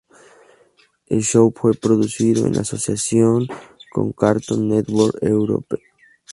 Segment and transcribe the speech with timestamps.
[1.05, 3.47] El show fue producido en asociación
[3.91, 5.77] con Cartoon Network Europe.